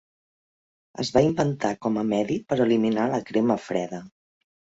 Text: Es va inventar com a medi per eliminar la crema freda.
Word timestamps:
Es 1.03 1.11
va 1.17 1.21
inventar 1.25 1.71
com 1.85 1.99
a 2.01 2.05
medi 2.13 2.39
per 2.53 2.59
eliminar 2.65 3.07
la 3.13 3.23
crema 3.31 3.61
freda. 3.69 4.01